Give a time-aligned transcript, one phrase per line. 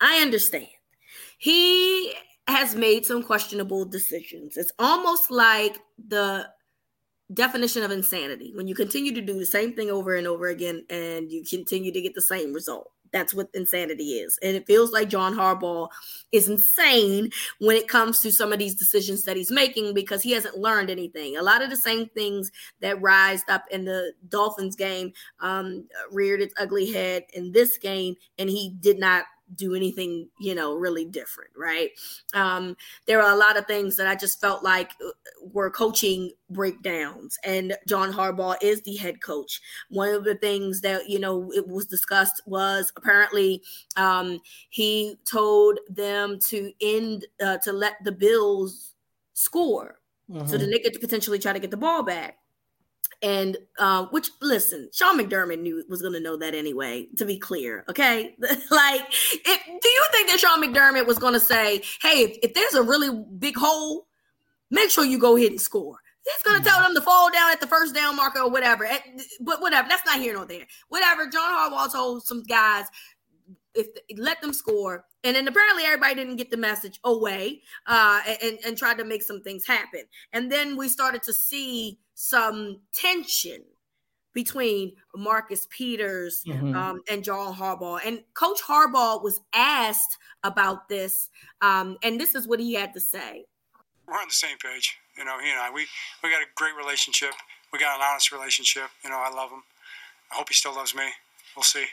[0.00, 0.68] I understand.
[1.38, 2.12] He
[2.46, 4.56] has made some questionable decisions.
[4.56, 6.48] It's almost like the
[7.32, 10.84] definition of insanity when you continue to do the same thing over and over again
[10.90, 12.90] and you continue to get the same result.
[13.12, 14.38] That's what insanity is.
[14.42, 15.88] And it feels like John Harbaugh
[16.30, 20.30] is insane when it comes to some of these decisions that he's making because he
[20.30, 21.36] hasn't learned anything.
[21.36, 26.40] A lot of the same things that rised up in the Dolphins game um, reared
[26.40, 31.04] its ugly head in this game, and he did not do anything, you know, really
[31.04, 31.90] different, right?
[32.34, 35.10] Um, there are a lot of things that I just felt like uh,
[35.52, 39.60] were coaching breakdowns, and John Harbaugh is the head coach.
[39.88, 43.62] One of the things that you know it was discussed was apparently
[43.96, 48.94] um, he told them to end uh, to let the Bills
[49.34, 50.46] score, mm-hmm.
[50.46, 52.39] so that they could potentially try to get the ball back.
[53.22, 57.06] And uh, which, listen, Sean McDermott knew was going to know that anyway.
[57.18, 58.34] To be clear, okay,
[58.70, 62.54] like, if, do you think that Sean McDermott was going to say, "Hey, if, if,
[62.54, 64.06] there's a really big hole,
[64.70, 65.98] make sure you go ahead and score"?
[66.24, 68.88] He's going to tell them to fall down at the first down marker or whatever.
[69.40, 70.66] But whatever, that's not here nor there.
[70.88, 71.26] Whatever.
[71.26, 72.86] John Harbaugh told some guys,
[73.74, 73.86] if
[74.18, 78.76] let them score and then apparently everybody didn't get the message away uh, and, and
[78.76, 83.62] tried to make some things happen and then we started to see some tension
[84.32, 86.74] between Marcus Peters mm-hmm.
[86.76, 88.00] um, and John Harbaugh.
[88.04, 91.30] And Coach Harbaugh was asked about this,
[91.60, 93.44] um, and this is what he had to say.
[94.06, 94.96] We're on the same page.
[95.16, 95.86] You know, he and I, we,
[96.22, 97.30] we got a great relationship.
[97.72, 98.88] We got an honest relationship.
[99.04, 99.62] You know, I love him.
[100.32, 101.04] I hope he still loves me.
[101.56, 101.84] We'll see.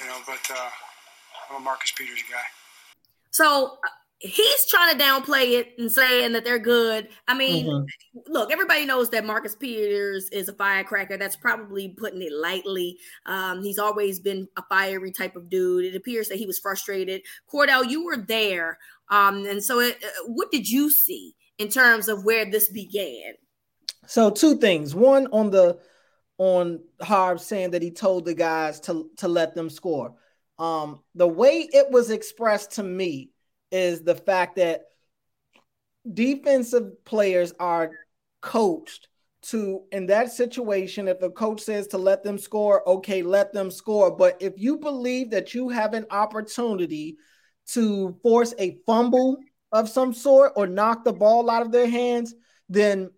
[0.00, 0.70] You know, but uh,
[1.50, 2.42] I'm a Marcus Peters guy.
[3.30, 3.88] So uh,
[4.18, 7.08] he's trying to downplay it and saying that they're good.
[7.26, 8.32] I mean, mm-hmm.
[8.32, 11.16] look, everybody knows that Marcus Peters is a firecracker.
[11.16, 12.98] That's probably putting it lightly.
[13.26, 15.84] Um, he's always been a fiery type of dude.
[15.84, 17.22] It appears that he was frustrated.
[17.52, 18.78] Cordell, you were there.
[19.08, 23.34] Um, and so, it, uh, what did you see in terms of where this began?
[24.06, 24.94] So, two things.
[24.94, 25.78] One on the
[26.38, 30.14] on Harb saying that he told the guys to to let them score.
[30.58, 33.30] Um, the way it was expressed to me
[33.70, 34.82] is the fact that
[36.12, 37.90] defensive players are
[38.40, 39.08] coached
[39.42, 43.70] to in that situation if the coach says to let them score okay let them
[43.70, 44.10] score.
[44.10, 47.16] But if you believe that you have an opportunity
[47.68, 49.38] to force a fumble
[49.72, 52.34] of some sort or knock the ball out of their hands
[52.68, 53.10] then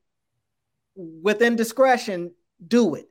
[0.94, 2.32] within discretion
[2.66, 3.08] do it.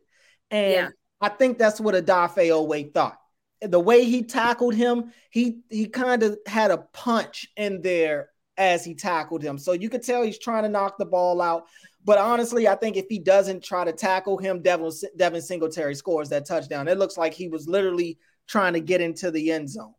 [0.50, 0.90] And yeah.
[1.22, 3.18] i think that's what Odafe Oweh thought
[3.64, 8.86] the way he tackled him, he he kind of had a punch in there as
[8.86, 9.58] he tackled him.
[9.58, 11.66] So you could tell he's trying to knock the ball out.
[12.06, 16.30] But honestly, I think if he doesn't try to tackle him, Devin, Devin Singletary scores
[16.30, 16.88] that touchdown.
[16.88, 19.94] It looks like he was literally trying to get into the end zone.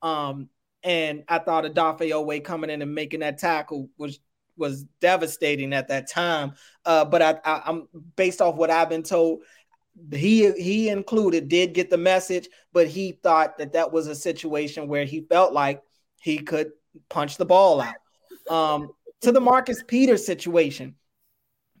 [0.00, 0.48] Um,
[0.84, 4.20] and I thought Odafe Oweh coming in and making that tackle was
[4.56, 6.52] was devastating at that time.
[6.84, 9.42] Uh, but I, I, I'm based off what I've been told
[10.12, 14.88] he he included did get the message, but he thought that that was a situation
[14.88, 15.82] where he felt like
[16.20, 16.72] he could
[17.08, 17.94] punch the ball out.
[18.50, 18.90] Um,
[19.22, 20.94] to the Marcus Peters situation,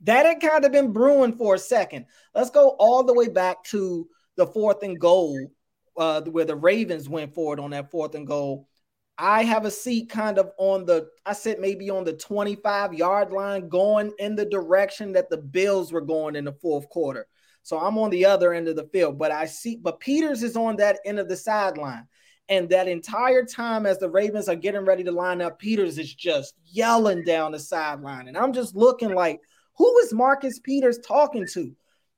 [0.02, 2.06] that had kind of been brewing for a second.
[2.34, 5.50] Let's go all the way back to the fourth and goal,
[5.96, 8.68] uh, where the Ravens went forward on that fourth and goal.
[9.16, 13.32] I have a seat kind of on the, I said maybe on the 25 yard
[13.32, 17.26] line, going in the direction that the Bills were going in the fourth quarter.
[17.62, 20.56] So I'm on the other end of the field, but I see, but Peters is
[20.56, 22.06] on that end of the sideline.
[22.48, 26.14] And that entire time, as the Ravens are getting ready to line up, Peters is
[26.14, 28.26] just yelling down the sideline.
[28.26, 29.40] And I'm just looking like,
[29.76, 31.76] who is Marcus Peters talking to?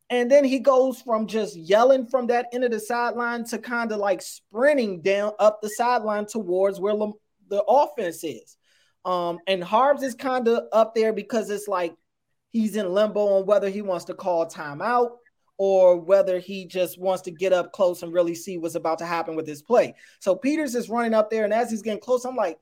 [0.09, 3.93] And then he goes from just yelling from that end of the sideline to kind
[3.93, 6.95] of like sprinting down up the sideline towards where
[7.49, 8.57] the offense is.
[9.05, 11.95] Um, and Harbs is kind of up there because it's like
[12.51, 15.11] he's in limbo on whether he wants to call timeout
[15.61, 19.05] or whether he just wants to get up close and really see what's about to
[19.05, 19.95] happen with his play.
[20.19, 22.59] So Peters is running up there, and as he's getting close, I'm like,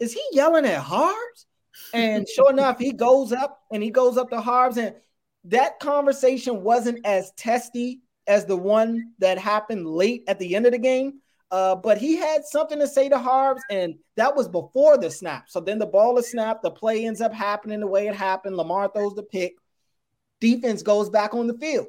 [0.00, 1.46] is he yelling at Harbs?
[1.94, 4.96] And sure enough, he goes up and he goes up to Harbs, and
[5.44, 10.72] that conversation wasn't as testy as the one that happened late at the end of
[10.72, 11.20] the game.
[11.52, 15.44] Uh, but he had something to say to Harbs, and that was before the snap.
[15.48, 18.56] So then the ball is snapped, the play ends up happening the way it happened.
[18.56, 19.54] Lamar throws the pick,
[20.40, 21.86] defense goes back on the field.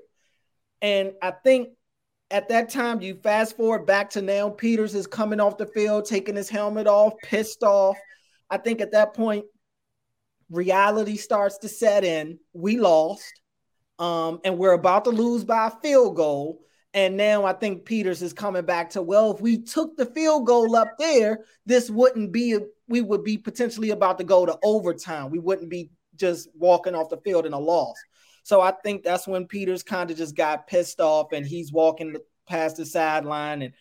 [0.81, 1.69] And I think
[2.29, 6.05] at that time, you fast forward back to now, Peters is coming off the field,
[6.05, 7.97] taking his helmet off, pissed off.
[8.49, 9.45] I think at that point,
[10.49, 12.39] reality starts to set in.
[12.53, 13.41] We lost
[13.99, 16.61] um, and we're about to lose by a field goal.
[16.93, 20.45] And now I think Peters is coming back to, well, if we took the field
[20.45, 24.57] goal up there, this wouldn't be, a, we would be potentially about to go to
[24.63, 25.29] overtime.
[25.29, 27.95] We wouldn't be just walking off the field in a loss.
[28.43, 32.15] So I think that's when Peters kind of just got pissed off and he's walking
[32.47, 33.73] past the sideline and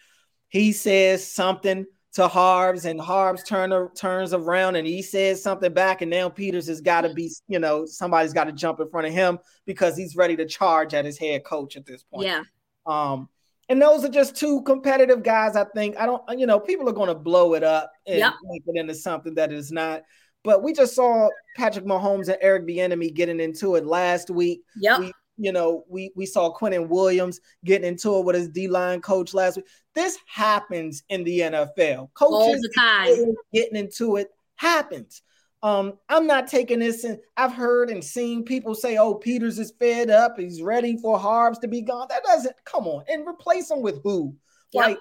[0.49, 6.03] he says something to Harbs, and Harbs turn, turns around and he says something back,
[6.03, 9.06] and now Peters has got to be, you know, somebody's got to jump in front
[9.06, 12.27] of him because he's ready to charge at his head coach at this point.
[12.27, 12.43] Yeah.
[12.85, 13.29] Um,
[13.69, 15.55] and those are just two competitive guys.
[15.55, 18.35] I think I don't, you know, people are going to blow it up and yep.
[18.43, 20.03] make it into something that is not.
[20.42, 24.62] But we just saw Patrick Mahomes and Eric Bieniemy getting into it last week.
[24.76, 24.98] Yeah.
[24.98, 29.00] We, you know, we we saw Quinnen Williams getting into it with his D line
[29.00, 29.66] coach last week.
[29.94, 32.12] This happens in the NFL.
[32.14, 35.22] Coaches All the time getting into it happens.
[35.62, 39.75] Um, I'm not taking this, and I've heard and seen people say, "Oh, Peters is
[39.78, 40.38] fed up.
[40.38, 44.00] He's ready for Harbs to be gone." That doesn't come on and replace him with
[44.02, 44.34] who?
[44.72, 44.86] Yep.
[44.86, 44.98] Like,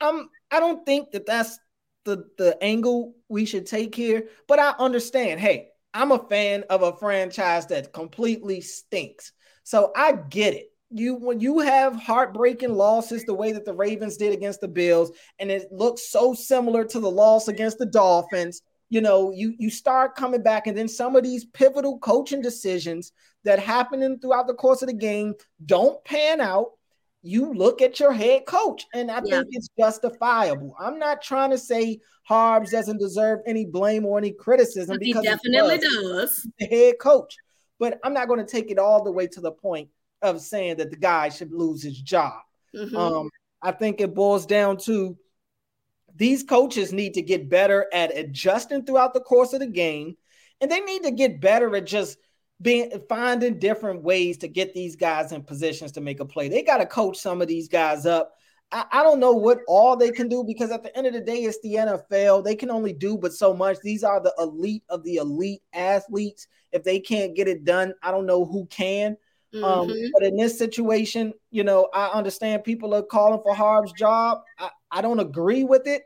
[0.00, 0.28] I'm.
[0.50, 1.58] I don't think that that's
[2.04, 4.28] the the angle we should take here.
[4.48, 5.40] But I understand.
[5.40, 9.32] Hey, I'm a fan of a franchise that completely stinks.
[9.64, 10.66] So I get it.
[10.90, 15.12] You when you have heartbreaking losses the way that the Ravens did against the Bills,
[15.38, 19.70] and it looks so similar to the loss against the Dolphins, you know, you you
[19.70, 23.12] start coming back, and then some of these pivotal coaching decisions
[23.44, 26.72] that happen throughout the course of the game don't pan out.
[27.22, 29.40] You look at your head coach, and I yeah.
[29.40, 30.74] think it's justifiable.
[30.78, 35.24] I'm not trying to say Harbs doesn't deserve any blame or any criticism he because
[35.24, 36.48] definitely does.
[36.58, 37.36] The head coach
[37.80, 39.88] but I'm not going to take it all the way to the point
[40.22, 42.34] of saying that the guy should lose his job.
[42.76, 42.94] Mm-hmm.
[42.94, 43.30] Um,
[43.62, 45.16] I think it boils down to
[46.14, 50.16] these coaches need to get better at adjusting throughout the course of the game,
[50.60, 52.18] and they need to get better at just
[52.62, 56.48] being finding different ways to get these guys in positions to make a play.
[56.48, 58.32] They got to coach some of these guys up.
[58.70, 61.20] I, I, don't know what all they can do because at the end of the
[61.20, 62.44] day, it's the NFL.
[62.44, 63.78] They can only do but so much.
[63.82, 66.46] These are the elite of the elite athletes.
[66.70, 69.16] If they can't get it done, I don't know who can.
[69.52, 69.90] Um, mm-hmm.
[69.90, 74.42] Um, but in this situation, you know, I understand people are calling for Harb's job.
[74.58, 76.02] I, I don't agree with it,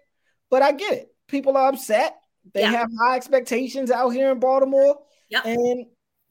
[0.50, 1.08] but I get it.
[1.28, 2.16] People are upset.
[2.52, 2.70] They yeah.
[2.70, 4.98] have high expectations out here in Baltimore.
[5.28, 5.44] Yep.
[5.46, 5.86] And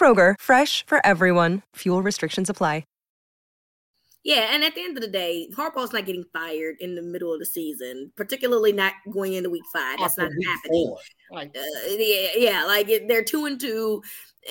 [0.00, 1.60] Kroger, fresh for everyone.
[1.76, 2.84] Fuel restrictions apply.
[4.22, 7.32] Yeah, and at the end of the day, Harbaugh's not getting fired in the middle
[7.32, 9.98] of the season, particularly not going into week five.
[9.98, 10.94] That's not happening.
[11.30, 14.02] Like, uh, yeah, yeah, like it, they're two and two,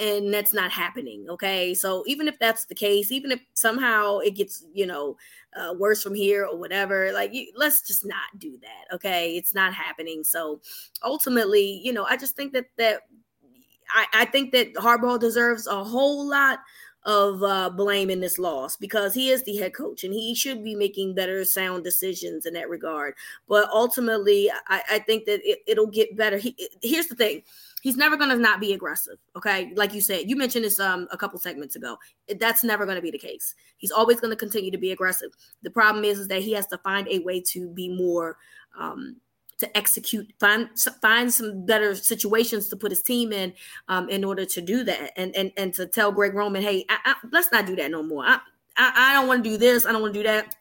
[0.02, 1.28] and that's not happening.
[1.30, 5.18] Okay, so even if that's the case, even if somehow it gets you know
[5.56, 8.96] uh, worse from here or whatever, like you, let's just not do that.
[8.96, 10.24] Okay, it's not happening.
[10.24, 10.62] So
[11.04, 13.02] ultimately, you know, I just think that that
[13.94, 16.60] I, I think that Harbaugh deserves a whole lot
[17.06, 20.64] of uh, blame in this loss because he is the head coach and he should
[20.64, 23.14] be making better sound decisions in that regard.
[23.48, 26.38] But ultimately, I, I think that it, will get better.
[26.38, 27.44] He, here's the thing.
[27.82, 29.18] He's never going to not be aggressive.
[29.38, 29.72] Okay.
[29.76, 31.98] Like you said, you mentioned this um, a couple segments ago.
[32.38, 33.56] That's never going to be the case.
[33.78, 35.32] He's always going to continue to be aggressive.
[35.64, 38.38] The problem is, is that he has to find a way to be more
[38.78, 39.16] um,
[39.60, 40.70] to execute, find
[41.02, 43.54] find some better situations to put his team in,
[43.88, 46.98] um, in order to do that, and and and to tell Greg Roman, hey, I,
[47.06, 48.24] I, let's not do that no more.
[48.26, 48.40] I
[48.78, 49.86] I, I don't want to do this.
[49.86, 50.56] I don't want to do that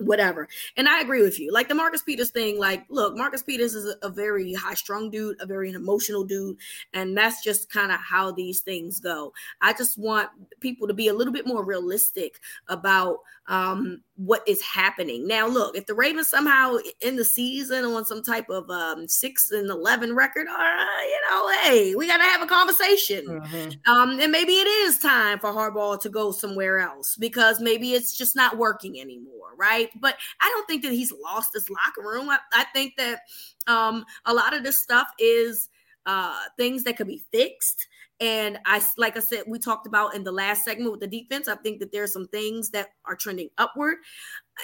[0.00, 0.48] whatever.
[0.76, 1.52] And I agree with you.
[1.52, 5.10] Like the Marcus Peters thing, like, look, Marcus Peters is a, a very high strung
[5.10, 6.56] dude, a very emotional dude.
[6.94, 9.32] And that's just kind of how these things go.
[9.60, 14.62] I just want people to be a little bit more realistic about um, what is
[14.62, 15.26] happening.
[15.26, 19.50] Now, look, if the Ravens somehow in the season on some type of um, six
[19.50, 23.26] and 11 record, right, you know, hey, we got to have a conversation.
[23.26, 23.90] Mm-hmm.
[23.90, 28.16] Um, and maybe it is time for Harbaugh to go somewhere else because maybe it's
[28.16, 29.88] just not working anymore, right?
[29.98, 32.28] But I don't think that he's lost his locker room.
[32.28, 33.20] I, I think that
[33.66, 35.70] um, a lot of this stuff is
[36.04, 37.86] uh, things that could be fixed.
[38.20, 41.46] And I, like I said, we talked about in the last segment with the defense.
[41.46, 43.98] I think that there's some things that are trending upward,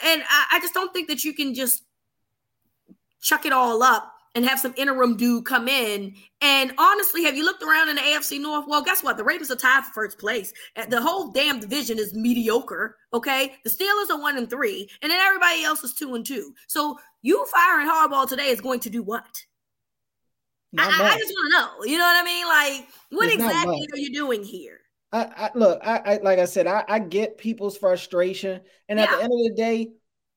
[0.04, 1.84] and I, I just don't think that you can just
[3.20, 6.14] chuck it all up and have some interim dude come in.
[6.40, 8.64] And honestly, have you looked around in the AFC North?
[8.66, 9.16] Well, guess what?
[9.16, 10.52] The Ravens are tied for first place.
[10.76, 12.96] Uh, the whole damn division is mediocre.
[13.12, 13.54] Okay.
[13.64, 16.52] The Steelers are one and three, and then everybody else is two and two.
[16.66, 19.44] So you firing Harbaugh today is going to do what?
[20.78, 21.92] I, I, just want to know.
[21.92, 22.46] You know what I mean?
[22.46, 24.80] Like, what it's exactly are you doing here?
[25.12, 25.80] I, I look.
[25.84, 26.66] I, I, like I said.
[26.66, 29.92] I, I get people's frustration, and at the end of the day,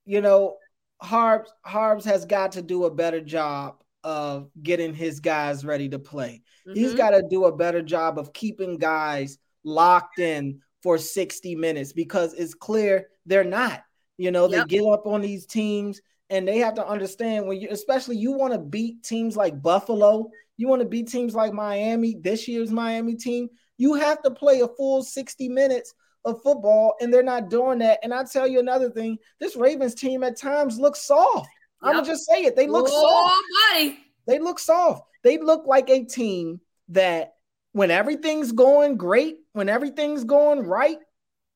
[0.06, 0.58] you know,
[1.01, 6.00] Harbs Harbs has got to do a better job of getting his guys ready to
[6.00, 6.41] play.
[6.67, 6.79] Mm-hmm.
[6.79, 11.94] He's got to do a better job of keeping guys locked in for 60 minutes
[11.94, 13.84] because it's clear they're not.
[14.17, 14.67] You know, yep.
[14.67, 18.31] they get up on these teams and they have to understand when you especially you
[18.31, 22.72] want to beat teams like Buffalo, you want to beat teams like Miami, this year's
[22.72, 25.93] Miami team, you have to play a full 60 minutes
[26.25, 28.00] of football and they're not doing that.
[28.03, 31.48] And I tell you another thing, this Ravens team at times looks soft.
[31.81, 31.89] Yep.
[31.89, 32.55] I'm gonna just say it.
[32.55, 33.43] They look oh, soft.
[33.72, 34.00] Buddy.
[34.25, 35.03] They look soft.
[35.24, 37.36] They look like a team that
[37.72, 40.98] when everything's going great, when everything's going right,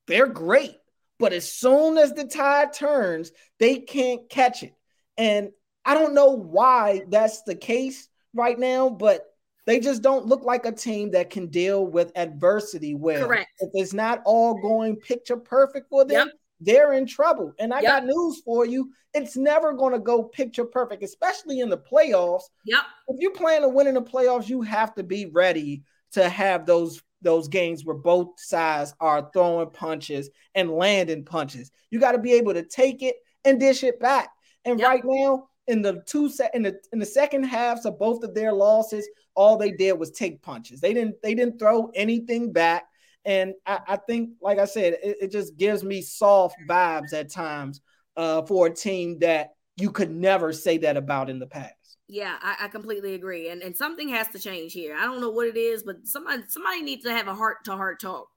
[0.07, 0.75] they're great.
[1.21, 4.73] But as soon as the tide turns, they can't catch it.
[5.17, 5.51] And
[5.85, 9.25] I don't know why that's the case right now, but
[9.65, 13.27] they just don't look like a team that can deal with adversity well.
[13.27, 13.49] Correct.
[13.59, 16.35] If it's not all going picture perfect for them, yep.
[16.59, 17.53] they're in trouble.
[17.59, 17.91] And I yep.
[17.91, 18.91] got news for you.
[19.13, 22.43] It's never going to go picture perfect, especially in the playoffs.
[22.65, 22.81] Yep.
[23.09, 26.65] If you plan to win in the playoffs, you have to be ready to have
[26.65, 31.71] those those games where both sides are throwing punches and landing punches.
[31.89, 34.29] You got to be able to take it and dish it back.
[34.65, 34.87] And yep.
[34.87, 38.33] right now, in the two set in the in the second halves of both of
[38.33, 40.81] their losses, all they did was take punches.
[40.81, 42.83] They didn't they didn't throw anything back.
[43.23, 47.29] And I, I think, like I said, it, it, just gives me soft vibes at
[47.29, 47.79] times
[48.17, 49.51] uh, for a team that
[49.81, 51.97] you could never say that about in the past.
[52.07, 53.49] Yeah, I, I, completely agree.
[53.49, 54.97] And and something has to change here.
[54.97, 57.71] I don't know what it is, but somebody somebody needs to have a heart to
[57.71, 58.27] heart talk.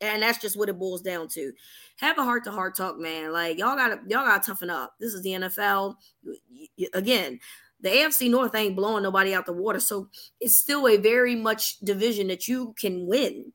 [0.00, 1.52] And that's just what it boils down to.
[1.98, 3.32] Have a heart to heart talk, man.
[3.32, 4.94] Like y'all gotta y'all gotta toughen up.
[4.98, 5.96] This is the NFL.
[6.94, 7.38] Again,
[7.80, 9.80] the AFC North ain't blowing nobody out the water.
[9.80, 10.08] So
[10.40, 13.52] it's still a very much division that you can win.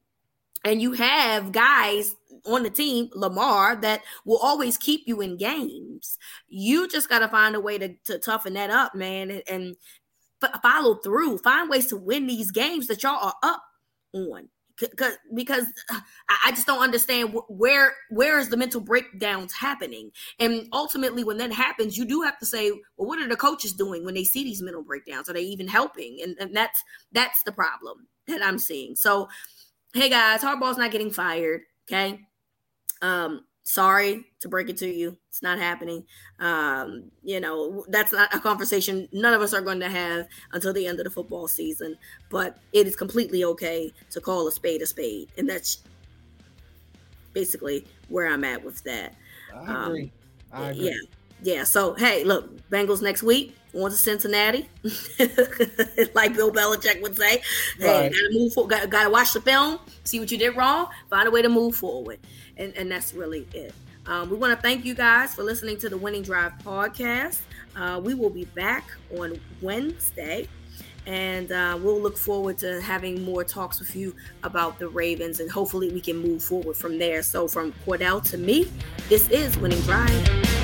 [0.63, 6.17] And you have guys on the team, Lamar, that will always keep you in games.
[6.47, 9.75] You just got to find a way to, to toughen that up, man, and, and
[10.43, 11.37] f- follow through.
[11.39, 13.63] Find ways to win these games that y'all are up
[14.13, 14.49] on.
[14.79, 15.99] Because because uh,
[16.43, 21.51] I just don't understand where where is the mental breakdowns happening, and ultimately when that
[21.51, 24.43] happens, you do have to say, well, what are the coaches doing when they see
[24.43, 25.29] these mental breakdowns?
[25.29, 26.19] Are they even helping?
[26.23, 28.95] And, and that's that's the problem that I'm seeing.
[28.95, 29.29] So,
[29.93, 31.61] hey guys, Harbaugh's not getting fired.
[31.87, 32.21] Okay,
[33.01, 35.17] um, sorry to break it to you.
[35.29, 36.05] It's not happening.
[36.39, 40.73] Um, you know, that's not a conversation none of us are going to have until
[40.73, 41.97] the end of the football season.
[42.29, 45.29] But it is completely okay to call a spade a spade.
[45.37, 45.83] And that's
[47.33, 49.15] basically where I'm at with that.
[49.53, 50.03] I agree.
[50.03, 50.11] Um,
[50.53, 50.85] I agree.
[50.89, 51.20] Yeah.
[51.41, 51.63] Yeah.
[51.63, 53.55] So, hey, look, Bengals next week.
[53.73, 54.67] On to Cincinnati,
[56.13, 57.41] like Bill Belichick would say.
[57.79, 58.11] Hey, right.
[58.11, 58.69] gotta move forward.
[58.69, 61.73] Gotta, gotta watch the film, see what you did wrong, find a way to move
[61.75, 62.19] forward
[62.61, 63.73] and, and that's really it.
[64.05, 67.41] Um, we want to thank you guys for listening to the Winning Drive podcast.
[67.75, 68.85] Uh, we will be back
[69.17, 70.47] on Wednesday
[71.07, 75.49] and uh, we'll look forward to having more talks with you about the Ravens, and
[75.49, 77.23] hopefully we can move forward from there.
[77.23, 78.69] So, from Cordell to me,
[79.09, 80.60] this is Winning Drive.